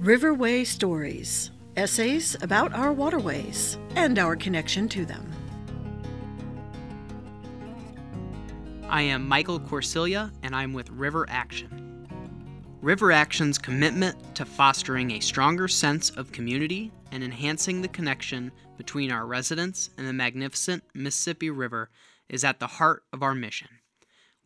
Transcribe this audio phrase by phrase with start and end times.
[0.00, 5.30] Riverway Stories essays about our waterways and our connection to them.
[8.88, 12.08] I am Michael Corsilia, and I'm with River Action.
[12.80, 19.12] River Action's commitment to fostering a stronger sense of community and enhancing the connection between
[19.12, 21.90] our residents and the magnificent Mississippi River
[22.26, 23.68] is at the heart of our mission.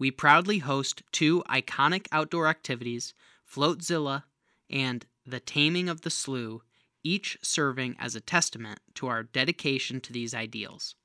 [0.00, 3.14] We proudly host two iconic outdoor activities,
[3.48, 4.24] Floatzilla
[4.68, 6.60] and The Taming of the Slough,
[7.02, 10.96] each serving as a testament to our dedication to these ideals.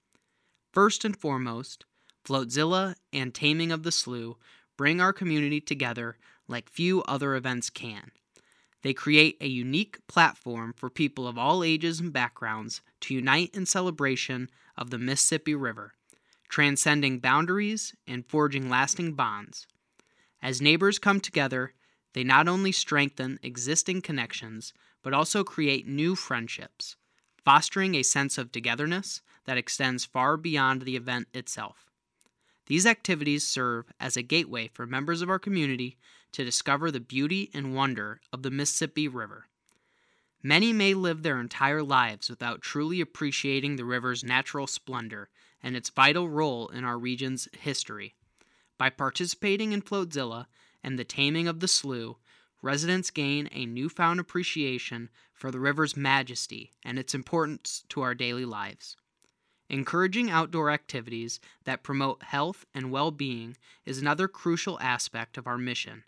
[0.71, 1.85] First and foremost,
[2.25, 4.35] Floatzilla and Taming of the Slough
[4.75, 8.11] bring our community together like few other events can.
[8.81, 13.65] They create a unique platform for people of all ages and backgrounds to unite in
[13.65, 15.93] celebration of the Mississippi River,
[16.49, 19.67] transcending boundaries and forging lasting bonds.
[20.41, 21.73] As neighbors come together,
[22.13, 26.95] they not only strengthen existing connections, but also create new friendships,
[27.43, 31.89] fostering a sense of togetherness that extends far beyond the event itself.
[32.67, 35.97] These activities serve as a gateway for members of our community
[36.33, 39.47] to discover the beauty and wonder of the Mississippi River.
[40.43, 45.29] Many may live their entire lives without truly appreciating the river's natural splendor
[45.61, 48.13] and its vital role in our region's history.
[48.77, 50.45] By participating in Floatzilla
[50.83, 52.17] and the taming of the slough,
[52.61, 58.45] residents gain a newfound appreciation for the river's majesty and its importance to our daily
[58.45, 58.97] lives.
[59.69, 65.57] Encouraging outdoor activities that promote health and well being is another crucial aspect of our
[65.57, 66.03] mission.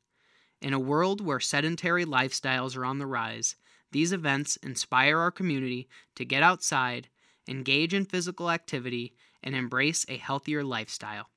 [0.62, 3.56] In a world where sedentary lifestyles are on the rise,
[3.92, 7.10] these events inspire our community to get outside,
[7.48, 11.30] engage in physical activity, and embrace a healthier lifestyle.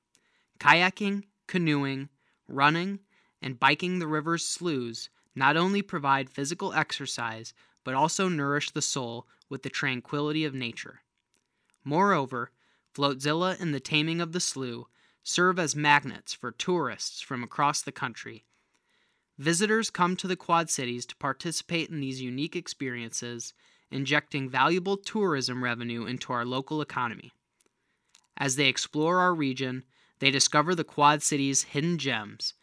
[0.59, 2.09] Kayaking, canoeing,
[2.47, 2.99] running,
[3.45, 9.27] and biking the river's sloughs not only provide physical exercise, but also nourish the soul
[9.49, 11.01] with the tranquility of nature.
[11.83, 12.49] Moreover,
[12.95, 14.87] Floatzilla and the Taming of the Slough
[15.21, 18.45] serve as magnets for tourists from across the country.
[19.37, 23.53] Visitors come to the Quad Cities to participate in these unique experiences,
[23.91, 27.31] injecting valuable tourism revenue into our local economy.
[28.37, 29.83] As they explore our region,
[30.17, 32.53] they discover the Quad Cities' hidden gems,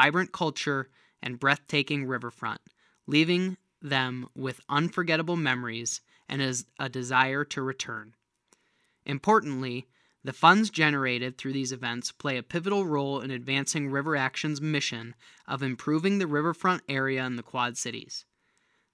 [0.00, 0.88] vibrant culture,
[1.22, 2.62] and breathtaking riverfront,
[3.06, 8.14] leaving them with unforgettable memories and a desire to return.
[9.04, 9.86] Importantly,
[10.24, 15.14] the funds generated through these events play a pivotal role in advancing River Action's mission
[15.46, 18.24] of improving the riverfront area in the Quad Cities.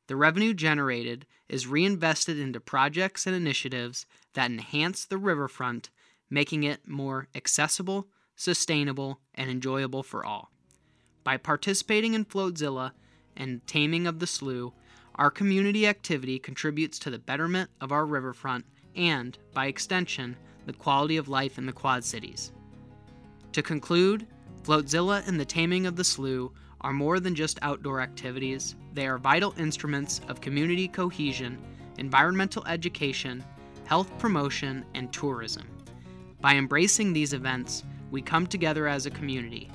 [0.08, 5.88] The revenue generated is reinvested into projects and initiatives that enhance the riverfront,
[6.28, 10.50] making it more accessible, sustainable, and enjoyable for all.
[11.26, 12.92] By participating in Floatzilla
[13.36, 14.72] and Taming of the Slough,
[15.16, 18.64] our community activity contributes to the betterment of our riverfront
[18.94, 20.36] and, by extension,
[20.66, 22.52] the quality of life in the Quad Cities.
[23.50, 24.28] To conclude,
[24.62, 29.18] Floatzilla and the Taming of the Slough are more than just outdoor activities, they are
[29.18, 31.58] vital instruments of community cohesion,
[31.98, 33.42] environmental education,
[33.84, 35.66] health promotion, and tourism.
[36.40, 37.82] By embracing these events,
[38.12, 39.68] we come together as a community,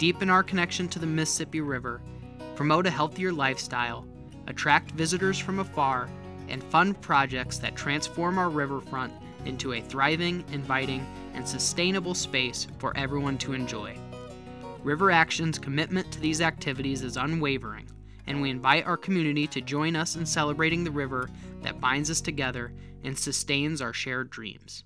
[0.00, 2.00] deepen our connection to the Mississippi River,
[2.56, 4.06] promote a healthier lifestyle,
[4.46, 6.08] attract visitors from afar,
[6.48, 9.12] and fund projects that transform our riverfront
[9.44, 13.94] into a thriving, inviting, and sustainable space for everyone to enjoy.
[14.82, 17.86] River Action's commitment to these activities is unwavering,
[18.26, 21.28] and we invite our community to join us in celebrating the river
[21.60, 22.72] that binds us together
[23.04, 24.82] and sustains our shared dreams.